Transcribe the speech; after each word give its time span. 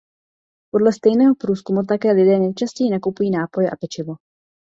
Podle 0.71 0.93
stejného 0.93 1.35
průzkumu 1.35 1.83
také 1.83 2.11
lidé 2.11 2.39
nejčastěji 2.39 2.99
kupují 2.99 3.31
nápoje 3.31 3.69
a 3.69 3.75
pečivo. 3.75 4.15